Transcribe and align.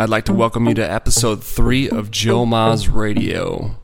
I'd 0.00 0.08
like 0.08 0.24
to 0.24 0.32
welcome 0.32 0.66
you 0.66 0.72
to 0.76 0.90
episode 0.90 1.44
3 1.44 1.90
of 1.90 2.10
Joe 2.10 2.46
Moz 2.46 2.90
Radio. 2.90 3.76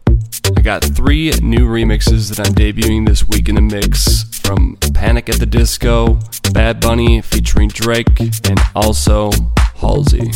I 0.56 0.62
got 0.62 0.82
three 0.82 1.30
new 1.42 1.68
remixes 1.68 2.34
that 2.34 2.40
I'm 2.40 2.54
debuting 2.54 3.06
this 3.06 3.28
week 3.28 3.50
in 3.50 3.56
the 3.56 3.60
mix 3.60 4.24
from 4.38 4.78
Panic 4.94 5.28
at 5.28 5.38
the 5.38 5.44
Disco, 5.44 6.18
Bad 6.54 6.80
Bunny 6.80 7.20
featuring 7.20 7.68
Drake, 7.68 8.18
and 8.48 8.58
also 8.74 9.30
Halsey. 9.74 10.30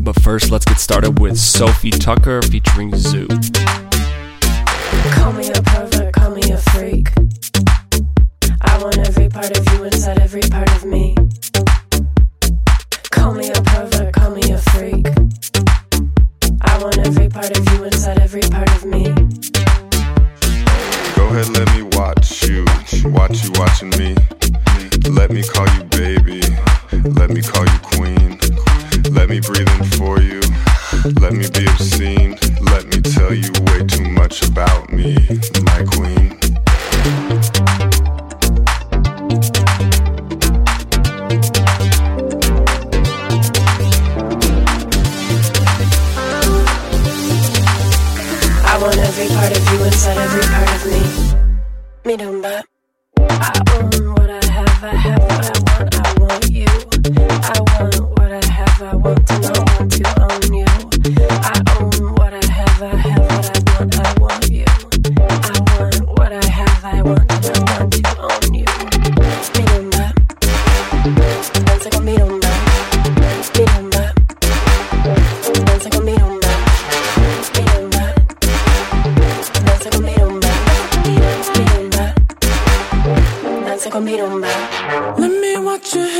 But 0.00 0.14
first, 0.22 0.52
let's 0.52 0.64
get 0.64 0.78
started 0.78 1.18
with 1.18 1.36
Sofi 1.36 1.90
Tukker 1.90 2.48
featuring 2.48 2.92
Zhu. 2.92 3.26
Call 5.12 5.32
me 5.32 5.48
a 5.48 5.60
pervert, 5.60 6.14
call 6.14 6.30
me 6.30 6.52
a 6.52 6.56
freak. 6.56 7.08
I 8.60 8.80
want 8.80 8.98
every 8.98 9.28
part 9.28 9.58
of 9.58 9.72
you 9.72 9.82
inside 9.86 10.20
every 10.20 10.42
part 10.42 10.70
of 10.76 10.84
me. 10.84 11.05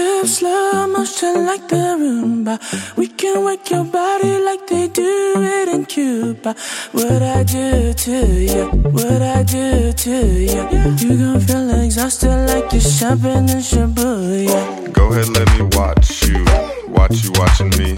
Hips, 0.06 0.38
slow 0.38 0.86
motion 0.86 1.46
like 1.46 1.66
the 1.68 1.84
rumba. 2.00 2.54
We 2.96 3.08
can 3.08 3.42
work 3.42 3.68
your 3.70 3.84
body 3.84 4.38
like 4.38 4.66
they 4.66 4.86
do 4.88 5.34
it 5.36 5.68
in 5.68 5.84
Cuba. 5.84 6.54
What 6.92 7.22
I 7.22 7.42
do 7.42 7.92
to 7.92 8.16
you, 8.52 8.66
what 8.96 9.22
I 9.22 9.42
do 9.42 9.92
to 9.92 10.16
you. 10.50 10.62
You 11.02 11.12
gon' 11.18 11.40
feel 11.40 11.70
exhausted 11.82 12.36
like 12.50 12.72
you're 12.72 12.80
shopping 12.80 13.48
in 13.54 13.62
Shibuya. 13.70 14.92
Go 14.92 15.12
ahead, 15.12 15.28
let 15.28 15.48
me 15.54 15.62
watch 15.76 16.28
you, 16.28 16.44
watch 16.88 17.24
you 17.24 17.32
watching 17.40 17.70
me. 17.80 17.94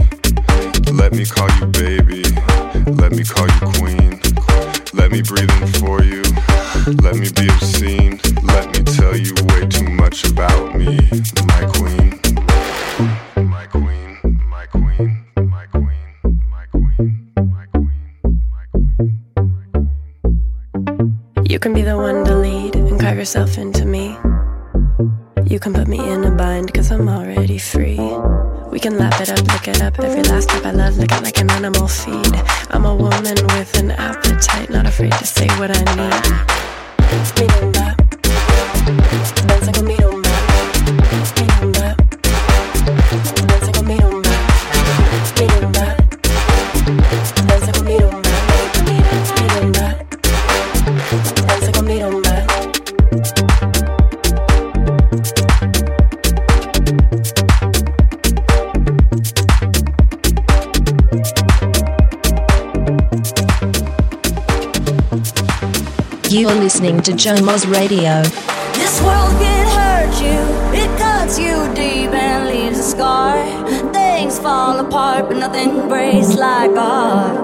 Let 0.92 1.12
me 1.12 1.26
call 1.26 1.50
you 1.58 1.66
baby, 1.66 2.22
let 3.02 3.12
me 3.12 3.24
call 3.24 3.46
you 3.54 3.60
queen. 3.78 4.20
Let 4.94 5.12
me 5.12 5.20
breathe 5.20 5.50
in 5.60 5.68
for 5.80 6.02
you, 6.02 6.22
let 7.04 7.16
me 7.16 7.28
be 7.36 7.48
obscene. 7.48 8.18
Let 8.42 8.67
tell 9.08 9.16
you 9.16 9.32
way 9.48 9.66
too 9.66 9.88
much 9.90 10.24
about 10.24 10.76
me, 10.76 10.98
my 11.46 11.64
queen. 11.72 12.20
My 13.36 13.64
queen, 13.66 14.18
my 14.50 14.66
queen, 14.66 15.24
my 15.36 15.64
queen, 15.66 16.12
my 16.36 16.66
queen, 16.66 17.32
my 17.34 17.64
queen, 17.72 18.42
my 18.52 18.64
queen. 18.72 19.06
You 21.46 21.58
can 21.58 21.72
be 21.72 21.82
the 21.82 21.96
one 21.96 22.24
to 22.24 22.36
lead 22.36 22.76
and 22.76 23.00
carve 23.00 23.16
yourself 23.16 23.56
into 23.56 23.86
me. 23.86 24.16
You 25.46 25.58
can 25.58 25.72
put 25.72 25.88
me 25.88 25.98
in 25.98 26.24
a 26.24 26.30
bind, 26.30 26.74
cause 26.74 26.90
I'm 26.92 27.08
already 27.08 27.56
free. 27.56 28.00
We 28.70 28.78
can 28.78 28.98
lap 28.98 29.18
it 29.22 29.30
up, 29.30 29.40
lick 29.52 29.68
it 29.68 29.80
up. 29.80 29.98
Every 30.00 30.22
last 30.24 30.50
step 30.50 30.66
I 30.66 30.72
love, 30.72 30.98
lick 30.98 31.12
it 31.12 31.22
like 31.22 31.38
an 31.38 31.50
animal 31.50 31.88
feed. 31.88 32.34
I'm 32.70 32.84
a 32.84 32.94
woman 32.94 33.36
with 33.56 33.78
an 33.78 33.92
appetite, 33.92 34.68
not 34.68 34.86
afraid 34.86 35.12
to 35.12 35.26
say 35.26 35.48
what 35.58 35.70
I 35.70 35.80
need. 35.96 36.24
A 37.00 37.40
me 37.40 37.46
don't 37.46 37.72
bop. 37.72 37.97
Me 38.88 38.94
don't 38.96 39.02
bop. 41.72 41.96
Dance 43.46 43.66
like 43.66 43.76
a 43.76 43.82
me 43.82 43.98
don't 43.98 44.22
bop. 44.22 44.38
Me 45.36 45.46
don't 45.46 45.72
bop. 45.72 45.96
Dance 47.46 47.66
like 47.66 47.76
a 47.76 47.82
me 47.84 47.98
don't 47.98 48.22
bop. 48.24 48.40
Me 48.86 48.96
don't 48.96 49.72
bop. 49.72 49.96
Dance 51.46 51.66
like 51.66 51.76
a 51.76 51.82
me 51.82 51.98
don't 51.98 52.22
bop. 52.22 52.46
You 66.30 66.48
are 66.48 66.54
listening 66.54 67.02
to 67.02 67.12
Joe 67.12 67.34
Moz 67.36 67.66
Radio. 67.70 68.22
This 68.78 69.00
world 69.02 69.32
can 69.42 69.66
hurt 69.78 70.14
you, 70.26 70.38
it 70.82 70.90
cuts 70.98 71.38
you 71.38 71.54
deep 71.74 72.10
and 72.12 72.48
leaves 72.48 72.78
a 72.78 72.82
scar. 72.82 73.36
Things 73.92 74.38
fall 74.38 74.78
apart, 74.80 75.28
but 75.28 75.36
nothing 75.36 75.88
breaks 75.88 76.34
like 76.36 76.72
a 76.72 76.80
heart. 76.80 77.34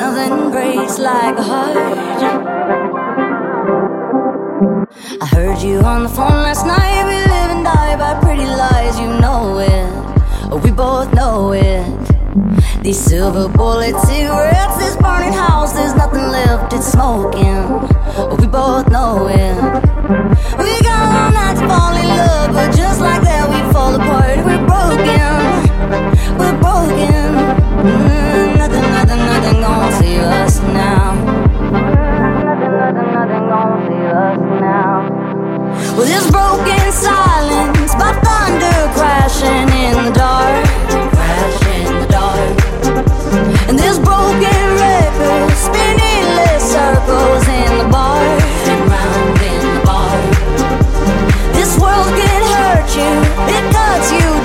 Nothing 0.00 0.50
breaks 0.50 0.98
like 0.98 1.36
a 1.38 1.42
heart. 1.42 1.76
I 5.20 5.26
heard 5.26 5.60
you 5.62 5.80
on 5.80 6.02
the 6.04 6.08
phone 6.08 6.42
last 6.46 6.66
night. 6.66 7.31
These 12.82 12.98
silver 12.98 13.48
bullet 13.48 13.96
cigarettes, 14.00 14.76
this 14.76 14.96
burning 14.96 15.32
house, 15.32 15.72
there's 15.72 15.94
nothing 15.94 16.26
left, 16.26 16.72
it's 16.72 16.90
smoking. 16.90 17.78
We 18.38 18.48
both 18.48 18.88
know 18.88 19.28
it. 19.28 19.54
We 20.58 20.80
got 20.82 21.06
all 21.14 21.30
night 21.30 21.56
to 21.60 21.68
fall 21.68 21.94
in 21.94 22.08
love, 22.08 22.52
but 22.52 22.74
just 22.76 23.00
like 23.00 23.22
that, 23.22 23.48
we 23.48 23.72
fall 23.72 23.94
apart. 23.94 24.38
We're 24.44 24.66
broken, 24.66 25.30
we're 26.38 26.58
broken. 26.58 27.62
Mm, 27.86 28.56
nothing, 28.58 28.82
nothing, 28.90 29.18
nothing 29.30 29.60
gonna 29.60 29.92
save 29.98 30.22
us 30.42 30.58
now. 30.74 31.14
Nothing, 32.42 32.74
nothing, 32.82 33.12
nothing 33.14 33.46
gonna 33.46 33.86
save 33.86 34.10
us 34.10 34.38
now. 34.60 35.06
Well, 35.94 36.06
this 36.06 36.28
broken 36.32 36.90
silence 36.90 37.94
by 37.94 38.12
thunder 38.26 38.90
crashing 38.98 39.68
in 39.70 40.04
the 40.04 40.10
dark, 40.18 40.71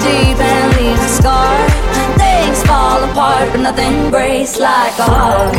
deep 0.08 0.40
and 0.40 0.76
leaves 0.78 1.04
a 1.04 1.12
scar. 1.20 1.54
Things 2.18 2.64
fall 2.64 3.04
apart, 3.10 3.48
but 3.52 3.62
nothing 3.62 4.10
breaks 4.12 4.60
like 4.60 4.98
a 5.00 5.10
heart. 5.16 5.54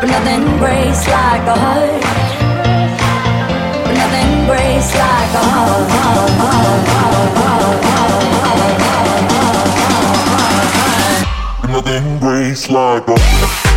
But 0.00 0.08
nothing 0.16 0.44
breaks 0.62 1.02
like 1.08 1.44
a 1.54 1.56
heart. 1.64 2.02
But 3.84 3.94
nothing 4.02 4.32
breaks 4.50 4.90
like 5.04 5.32
a 5.42 5.44
heart. 5.54 5.88
Nothing 11.70 12.18
breaks 12.18 12.70
like 12.70 13.08
a 13.08 13.67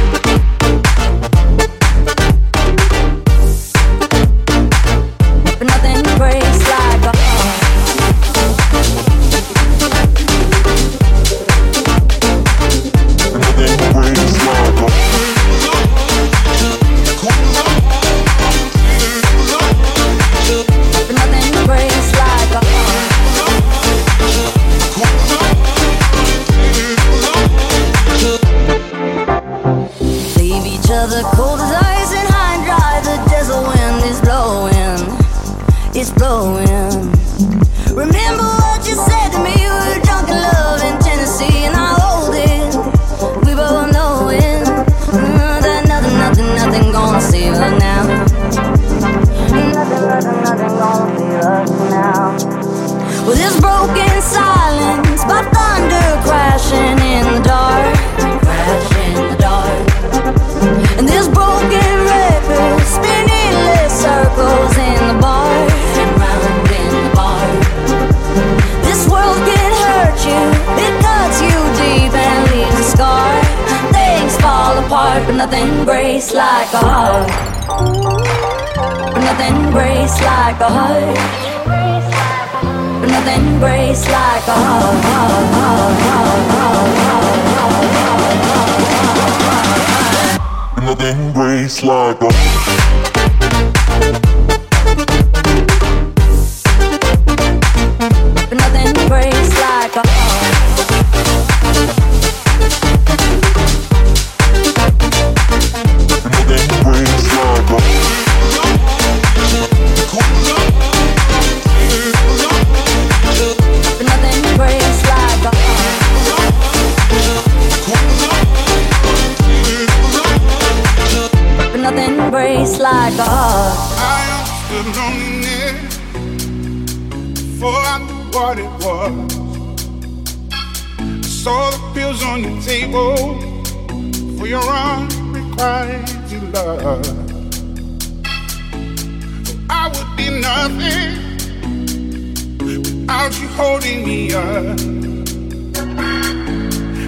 but 143.32 143.40
you're 143.40 143.50
holding 143.52 144.06
me 144.06 144.34
up. 144.34 144.78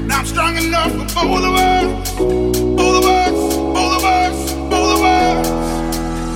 Now 0.08 0.20
I'm 0.20 0.26
strong 0.26 0.56
enough 0.58 0.92
for 1.12 1.26
both 1.26 1.44
of 1.44 1.56
us, 1.56 2.12
both 2.18 2.96
of 2.98 3.06
us, 3.06 3.56
both 3.58 3.98
of 3.98 4.04
us, 4.06 4.54
both 4.72 4.96
of 4.96 5.04
us. 5.04 5.48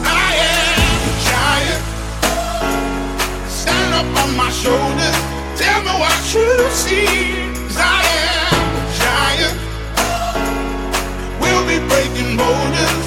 I 0.04 0.30
am 0.52 1.00
a 1.08 1.14
giant. 1.30 1.84
Stand 3.50 3.94
up 3.94 4.24
on 4.24 4.36
my 4.36 4.52
shoulders. 4.52 5.18
Tell 5.56 5.82
me 5.84 5.94
what 6.04 6.20
you 6.34 6.50
see. 6.72 7.08
Cause 7.68 7.78
I 7.80 8.02
am 8.26 8.60
a 8.76 8.86
giant. 9.00 9.58
We'll 11.40 11.66
be 11.66 11.78
breaking 11.88 12.36
borders. 12.36 13.07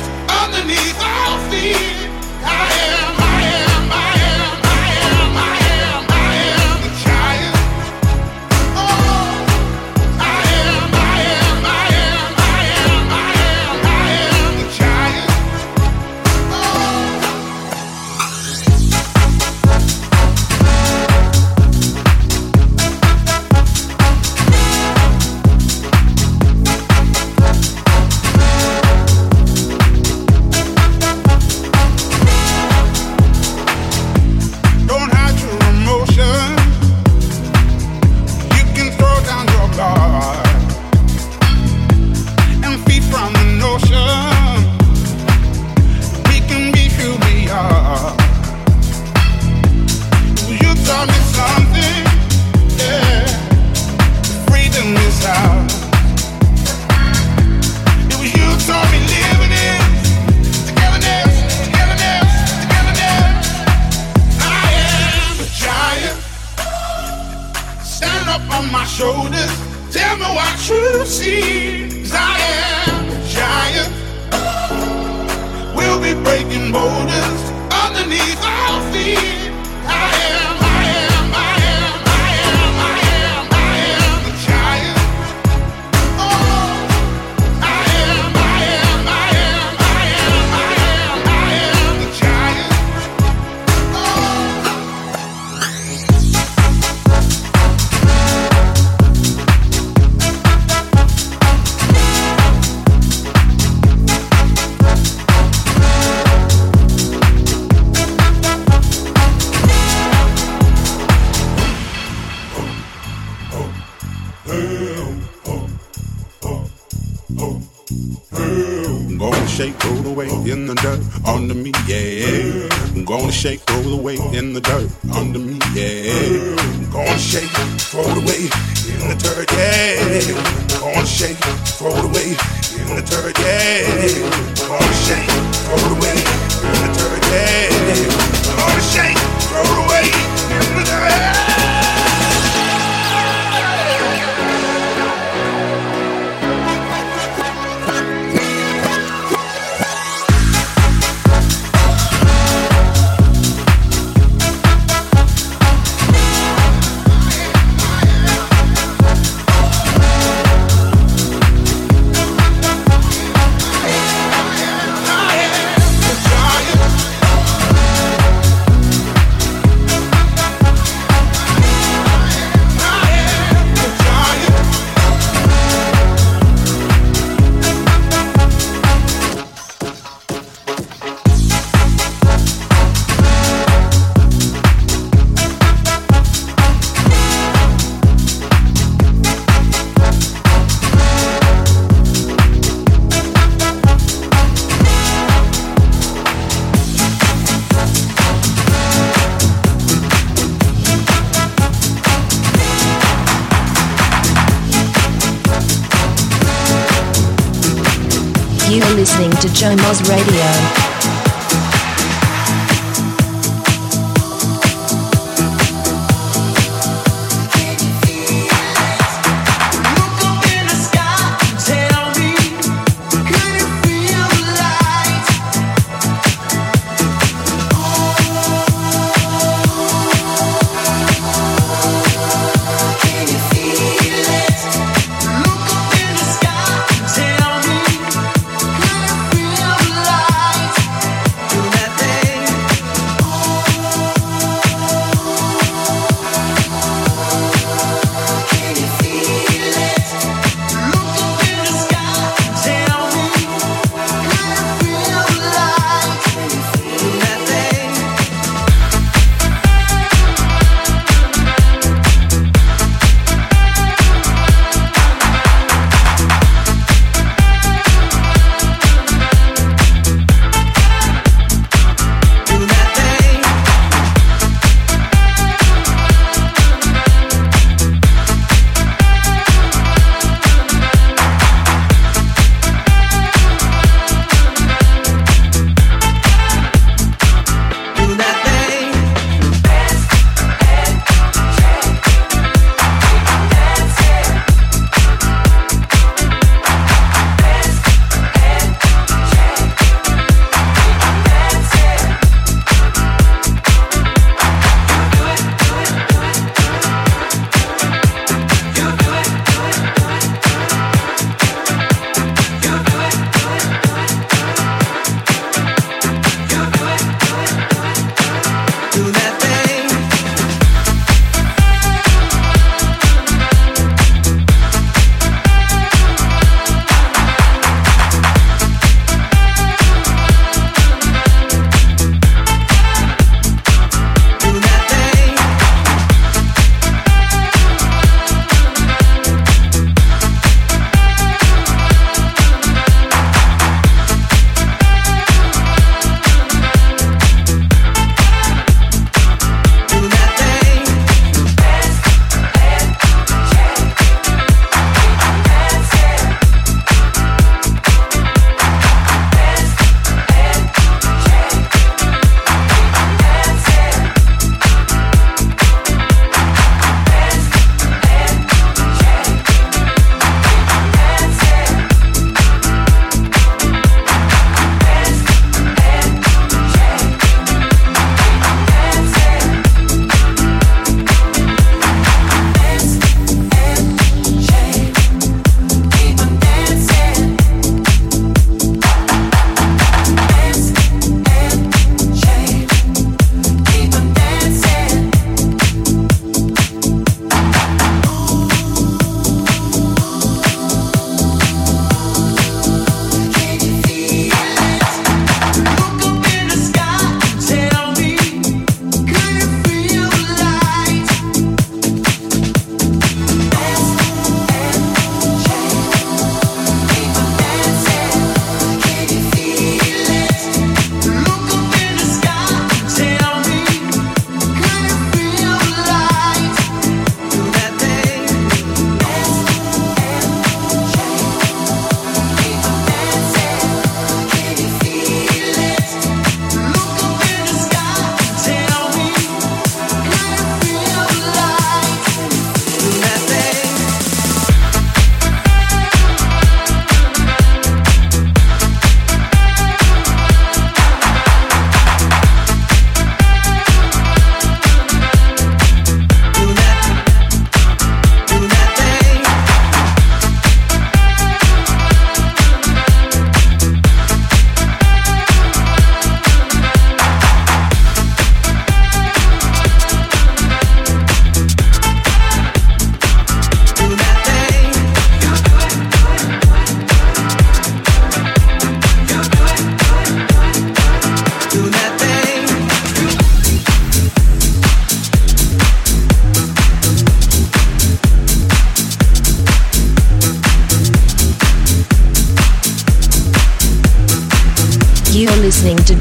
To 209.40 209.48
Joe 209.54 209.74
Moz 209.76 210.06
Radio. 210.06 211.09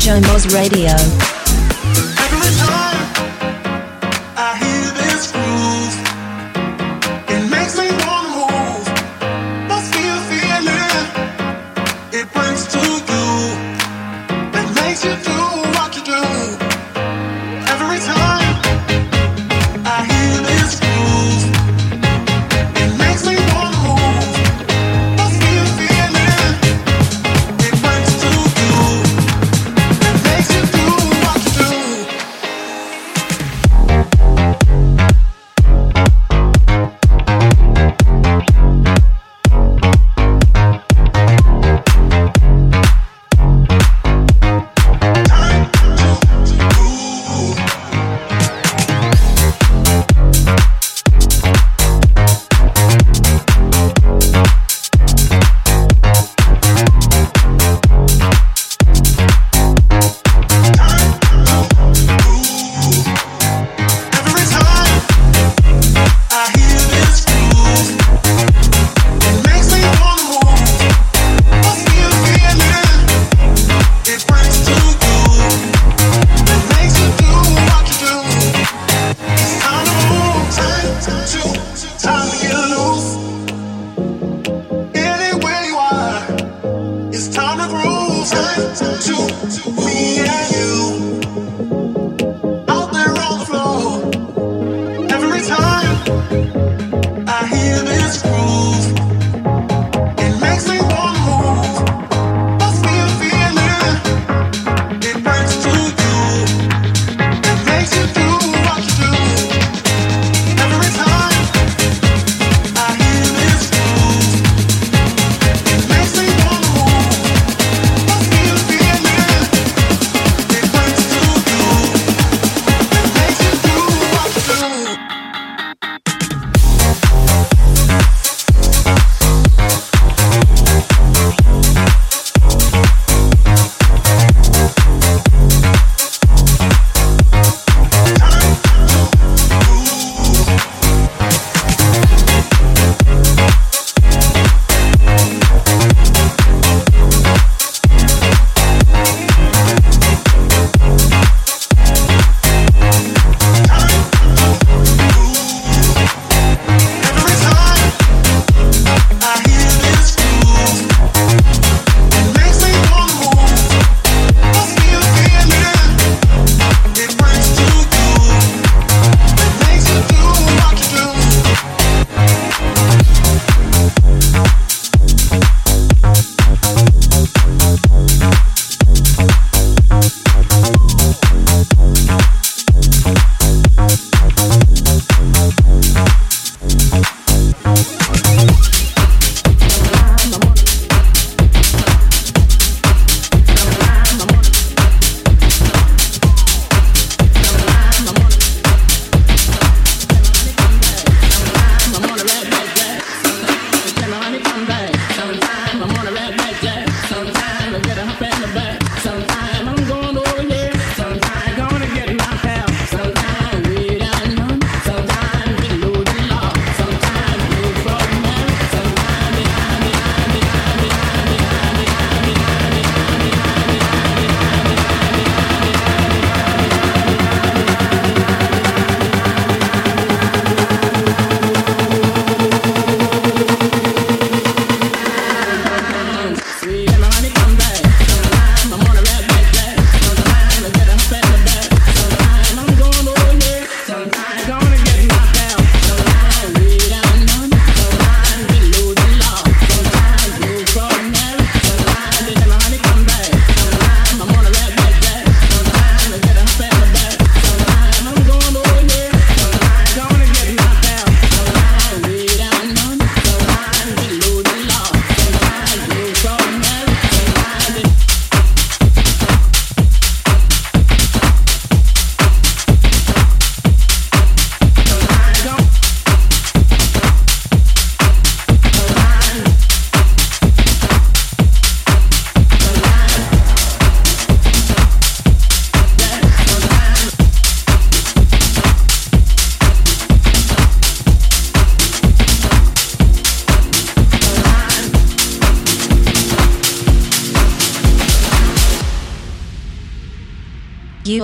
Radio. 0.10 1.19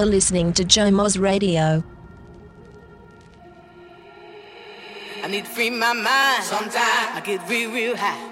Are 0.06 0.08
listening 0.08 0.54
to 0.54 0.64
Joe 0.64 0.92
Moz 0.92 1.20
Radio. 1.20 1.84
I 5.24 5.28
need 5.28 5.46
to 5.46 5.50
free 5.50 5.72
my 5.72 5.94
mind. 5.94 6.44
Sometimes 6.44 6.76
I 6.76 7.24
get 7.26 7.50
real, 7.50 7.72
real 7.72 7.98
high. 7.98 8.32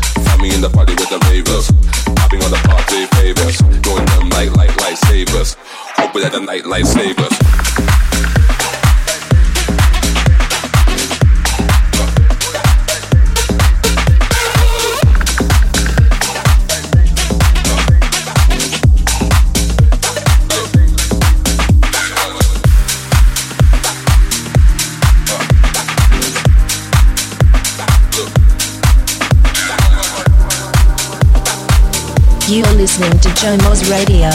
the 0.61 0.69
party 0.69 0.93
with 0.93 1.09
the 1.09 1.17
ravers. 1.29 1.71
Popping 2.15 2.43
on 2.43 2.51
the 2.51 2.61
party 2.69 3.05
favors. 3.17 3.61
Going 3.81 4.05
down 4.05 4.29
like 4.29 4.55
light, 4.55 4.75
light, 4.81 4.97
Hoping 5.97 6.21
that 6.21 6.31
the 6.33 6.41
night, 6.41 6.65
light 6.65 6.85
savers. 6.85 7.30
listening 32.99 33.19
to 33.21 33.29
Joe 33.41 33.55
Jomo's 33.57 33.89
Radio. 33.89 34.29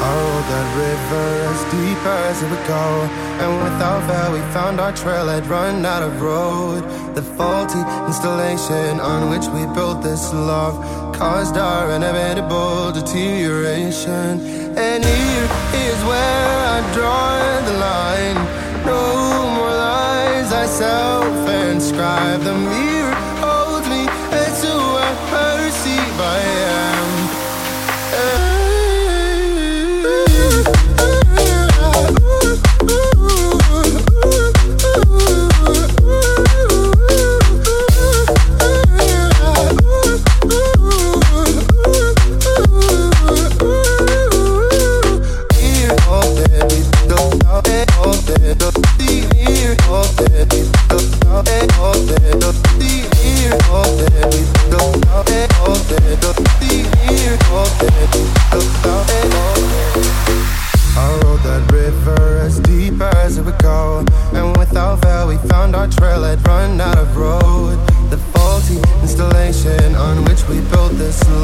Oh, 0.00 0.44
deep 1.72 2.06
as 2.06 2.42
it 2.42 2.48
would 2.48 2.66
go, 2.66 3.08
and 3.40 3.62
without 3.64 4.06
fail, 4.08 4.32
we 4.32 4.40
found 4.52 4.80
our 4.80 4.92
trail 4.92 5.26
had 5.26 5.46
run 5.48 5.84
out 5.84 6.02
of 6.02 6.22
road 6.22 6.97
the 7.18 7.34
faulty 7.34 7.80
installation 8.06 9.00
on 9.00 9.28
which 9.28 9.46
we 9.48 9.66
built 9.74 10.00
this 10.04 10.32
love 10.32 10.76
caused 11.12 11.56
our 11.56 11.90
inevitable 11.90 12.92
deterioration. 12.92 14.38
And 14.78 15.04
here 15.04 15.48
is 15.88 15.98
where 16.10 16.58
I 16.74 16.78
draw 16.94 17.34
the 17.68 17.76
line. 17.88 18.38
No 18.86 19.02
more 19.56 19.74
lies, 19.88 20.52
I 20.52 20.66
self 20.66 21.48
inscribe 21.48 22.42
them. 22.42 22.60
Here 22.70 22.97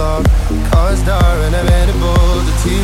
clock. 0.04 0.24
Cars, 0.70 0.98
star, 1.00 1.36
and 1.44 1.54
I'm 1.56 1.68
edible 1.80 2.40
to 2.46 2.52
tea 2.62 2.83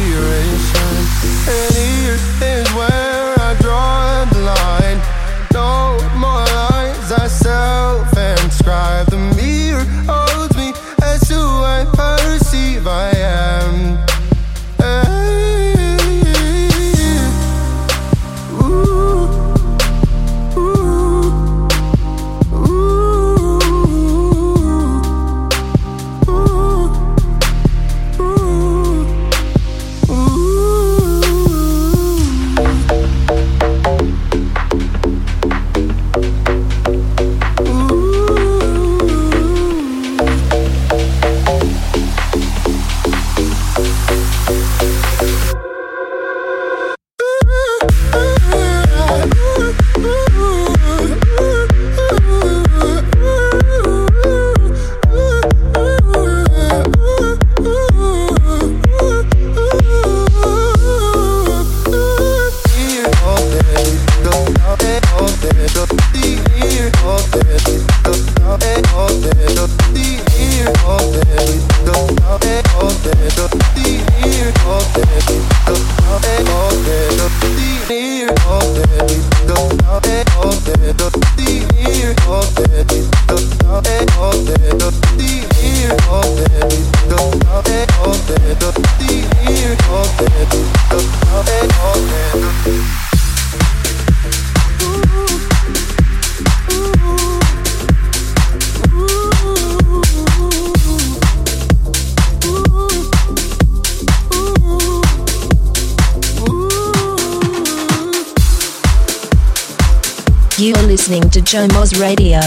Joe 111.50 111.66
Moz 111.74 112.00
Radio. 112.00 112.38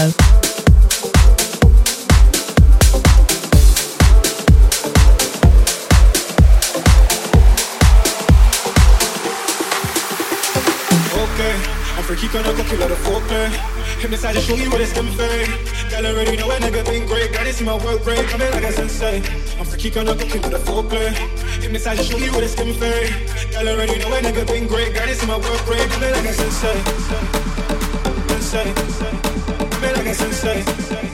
Okay, 11.12 11.52
I'm 11.92 12.02
freaky 12.04 12.28
gonna 12.28 12.54
go 12.54 12.64
kill 12.64 12.80
her 12.80 12.96
forte. 13.04 13.50
Hypnotize 14.00 14.36
and 14.36 14.42
show 14.42 14.54
you 14.54 14.70
what 14.70 14.80
it's 14.80 14.94
gonna 14.94 15.10
fade. 15.10 15.48
Y'all 15.92 16.06
already 16.06 16.38
know 16.38 16.50
a 16.50 16.56
nigga 16.56 16.82
been 16.86 17.06
great. 17.06 17.30
Gotta 17.30 17.52
see 17.52 17.66
my 17.66 17.74
work 17.84 18.06
rate 18.06 18.26
coming 18.28 18.50
like 18.52 18.64
a 18.64 18.72
sensei. 18.72 19.16
I'm 19.58 19.66
freaky 19.66 19.90
gonna 19.90 20.14
go 20.14 20.24
kill 20.24 20.50
her 20.50 20.58
forte. 20.60 21.12
Hypnotize 21.60 21.98
and 21.98 22.08
show 22.08 22.16
you 22.16 22.32
what 22.32 22.42
it's 22.42 22.54
gonna 22.54 22.72
fade. 22.72 23.12
Y'all 23.52 23.68
already 23.68 23.98
know 23.98 24.16
a 24.16 24.20
nigga 24.22 24.46
been 24.46 24.66
great. 24.66 24.94
Gotta 24.94 25.14
see 25.14 25.26
my 25.26 25.36
work 25.36 25.68
rate 25.68 25.90
coming 25.90 26.10
like 26.10 26.24
a 26.24 26.32
sensei 26.32 27.53
sensei. 28.54 28.72
like 29.80 30.04
que 30.04 30.14
sensei. 30.14 31.13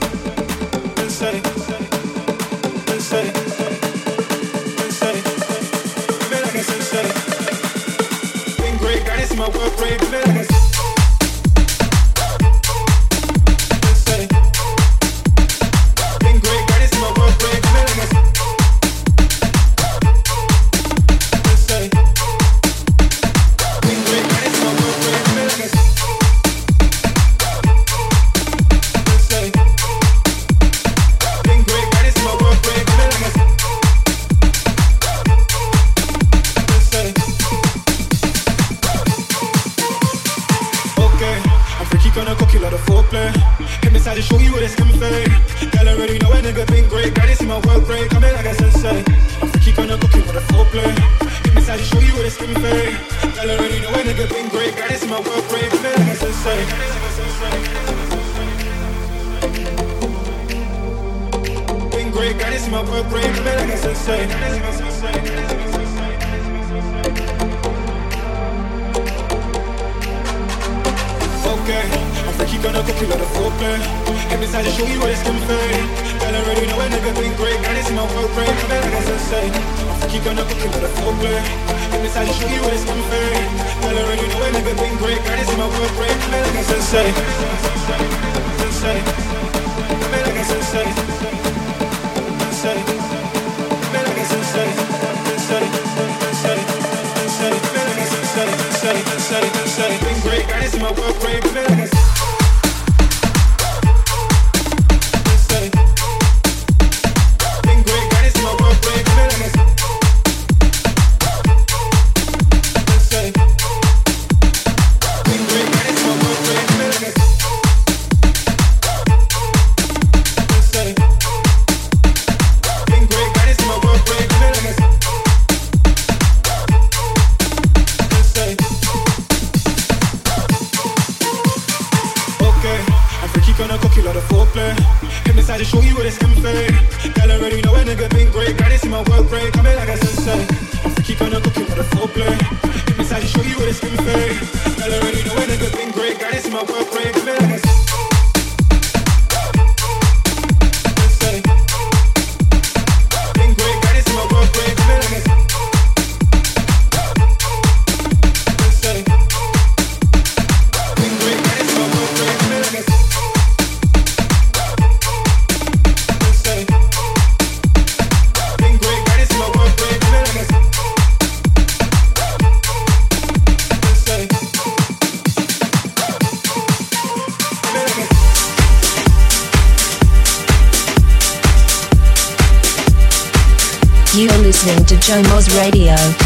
Joe 185.11 185.21
Moz 185.23 185.49
Radio. 185.57 186.20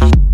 music. 0.00 0.33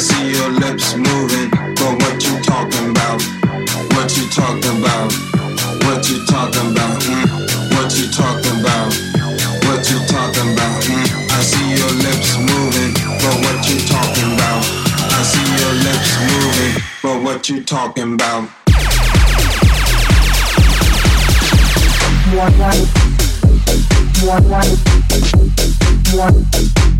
see 0.00 0.32
your 0.32 0.48
lips 0.48 0.96
moving, 0.96 1.50
but 1.50 1.92
what 2.00 2.24
you 2.24 2.40
talking 2.40 2.88
about? 2.88 3.20
What 3.92 4.16
you 4.16 4.24
talking 4.30 4.78
about? 4.80 5.12
What 5.84 6.08
you 6.08 6.24
talking 6.24 6.72
about? 6.72 7.02
Mm. 7.04 7.28
What 7.76 7.92
you 7.98 8.08
talking 8.08 8.60
about? 8.60 8.96
What 9.68 9.84
you 9.90 10.00
talking 10.08 10.52
about? 10.56 10.80
Mm. 10.88 11.04
I 11.28 11.40
see 11.44 11.76
your 11.76 11.92
lips 12.00 12.38
moving, 12.38 12.94
but 13.20 13.36
what 13.44 13.60
you 13.68 13.76
talking 13.92 14.32
about? 14.32 14.64
I 15.04 15.20
see 15.20 15.48
your 15.60 15.74
lips 15.84 16.10
moving, 16.32 16.74
but 17.02 17.16
what 17.22 17.48
you 17.50 17.62
talking 17.62 18.14
about? 18.14 18.48
One, 22.32 22.56
one, 22.58 22.80
one, 24.24 24.44
one, 24.48 24.70
one. 26.16 26.99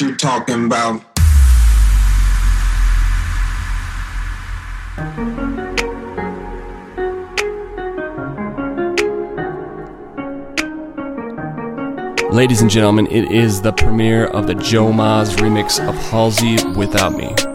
you're 0.00 0.16
talking 0.16 0.64
about. 0.64 1.04
Ladies 12.32 12.62
and 12.62 12.70
gentlemen, 12.70 13.06
it 13.08 13.30
is 13.30 13.60
the 13.60 13.72
premiere 13.72 14.26
of 14.26 14.46
the 14.46 14.54
Joe 14.54 14.92
Moz 14.92 15.36
remix 15.36 15.86
of 15.86 15.94
Halsey 15.96 16.56
Without 16.76 17.14
Me. 17.16 17.49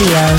Radio. 0.00 0.36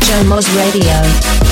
Joe 0.00 0.24
Moz 0.24 0.46
Radio. 0.56 1.43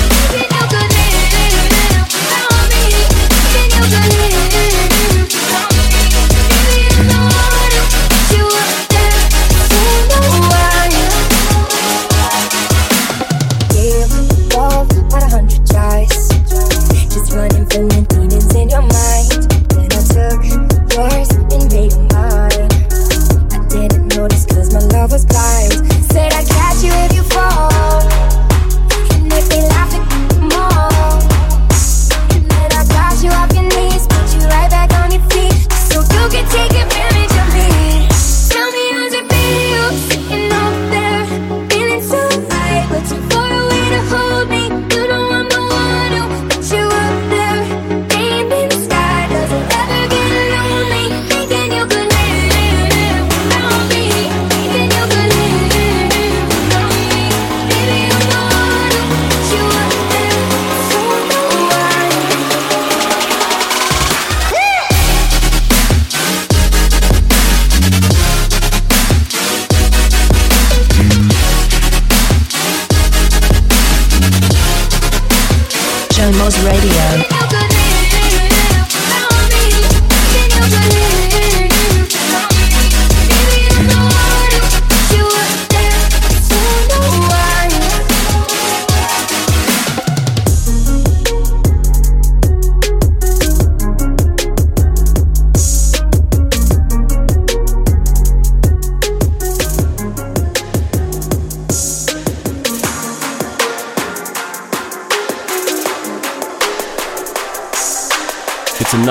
Cosmos 76.43 76.61
Radio. 76.65 76.92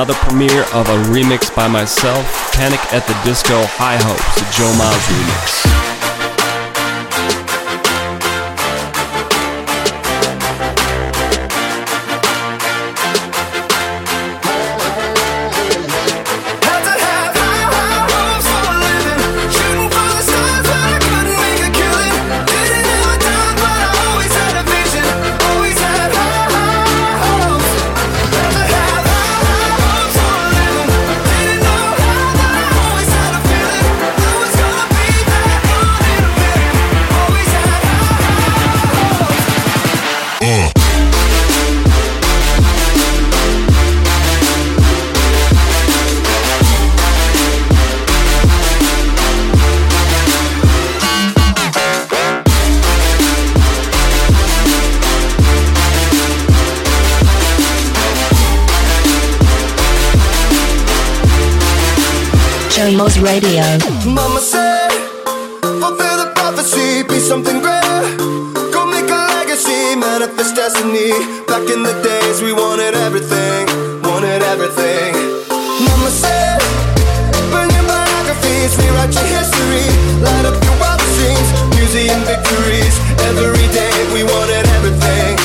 another 0.03 0.19
premiere 0.27 0.63
of 0.75 0.89
a 0.89 0.99
remix 1.13 1.55
by 1.55 1.69
myself, 1.69 2.27
Panic 2.55 2.81
at 2.93 3.07
the 3.07 3.15
Disco 3.25 3.63
High 3.67 3.99
Hopes, 4.03 4.57
Joe 4.59 4.75
Miles 4.77 5.07
remix. 5.07 5.82
Somos 62.83 63.17
Radio. 63.19 63.63
Mama 64.05 64.41
said, 64.41 64.91
fulfill 65.63 66.17
the 66.19 66.33
prophecy, 66.35 67.05
be 67.05 67.21
something 67.21 67.61
greater. 67.63 68.03
Go 68.75 68.87
make 68.91 69.07
a 69.07 69.23
legacy, 69.39 69.95
manifest 69.95 70.57
destiny. 70.57 71.15
Back 71.47 71.63
in 71.71 71.85
the 71.87 71.95
days, 72.03 72.43
we 72.43 72.53
wanted 72.53 72.95
everything, 73.07 73.71
wanted 74.03 74.43
everything. 74.43 75.15
Mama 75.87 76.11
said, 76.11 76.59
burn 77.55 77.71
your 77.71 77.87
biographies, 77.87 78.75
rewrite 78.75 79.15
your 79.15 79.31
history, 79.31 79.87
light 80.19 80.45
up 80.51 80.59
your 80.67 80.77
wildest 80.83 81.15
dreams, 81.23 81.49
museum 81.79 82.19
victories. 82.27 82.99
Every 83.31 83.69
day, 83.71 83.95
we 84.13 84.25
wanted 84.27 84.67
everything. 84.75 85.39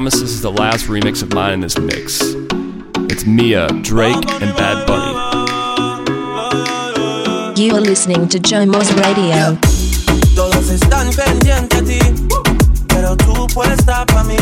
promise 0.00 0.18
this 0.18 0.30
is 0.30 0.40
the 0.40 0.50
last 0.50 0.86
remix 0.86 1.22
of 1.22 1.30
mine 1.34 1.52
in 1.52 1.60
this 1.60 1.78
mix. 1.78 2.22
It's 3.12 3.26
Mia, 3.26 3.68
Drake, 3.82 4.16
and 4.40 4.56
Bad 4.56 4.86
Bunny. 4.86 5.12
You 7.62 7.74
are 7.74 7.82
listening 7.82 8.26
to 8.28 8.38
Joe 8.40 8.64
Moz 8.64 8.90
Radio. 8.96 9.58
Todos 10.34 10.70
están 10.70 11.10
pendientes 11.14 11.84
ti, 11.84 11.98
pero 12.88 13.14
tú 13.14 13.46
puedes 13.52 13.78
estar 13.78 14.06
para 14.06 14.24
mí. 14.24 14.36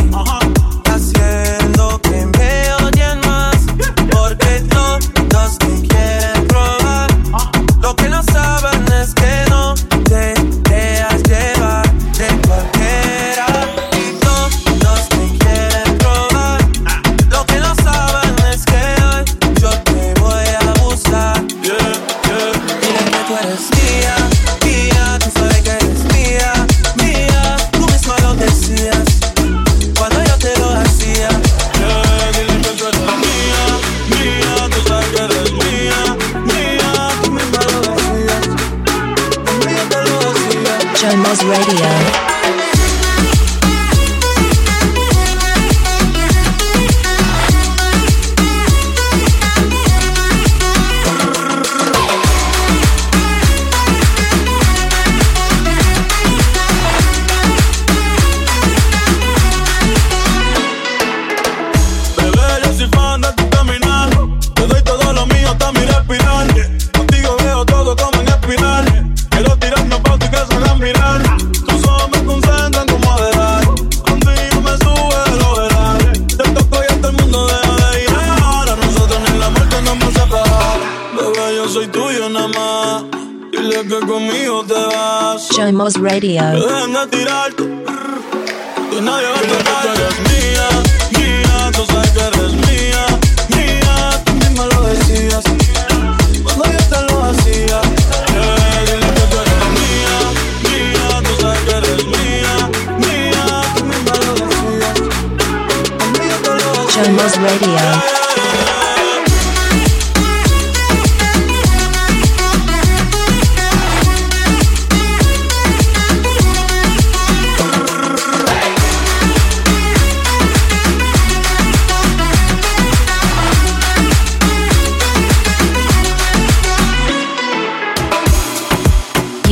Animals 107.21 107.39
Radio. 107.39 107.75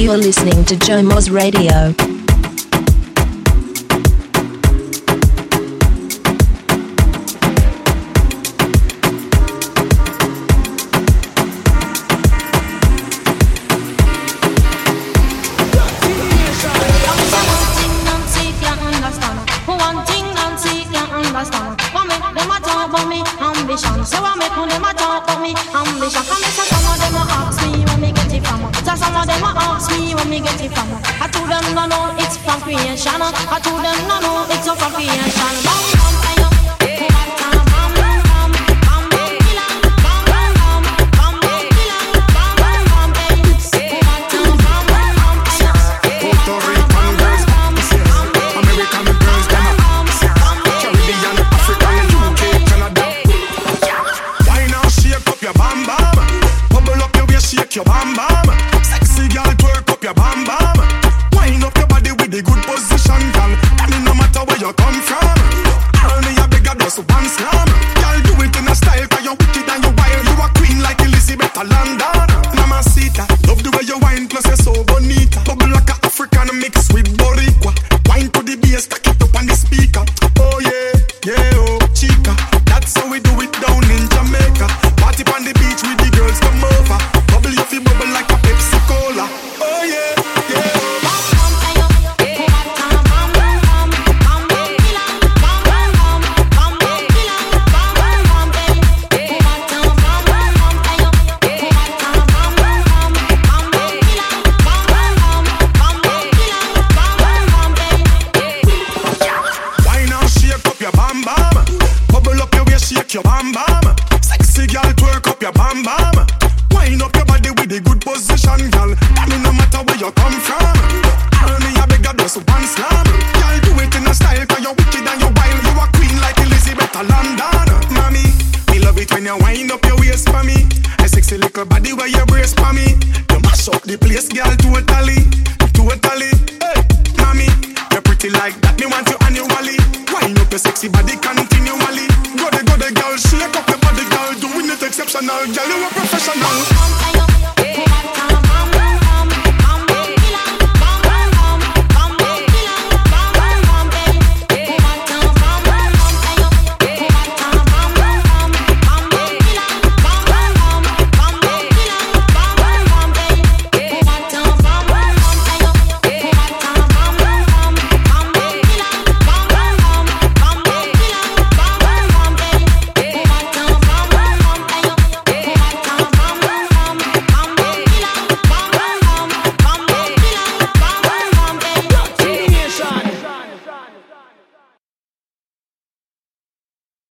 You 0.00 0.12
are 0.12 0.16
listening 0.16 0.64
to 0.66 0.76
Joe 0.76 1.02
Moz 1.02 1.32
Radio. 1.32 2.15
How 82.95 83.11
we 83.11 83.18
do 83.18 83.36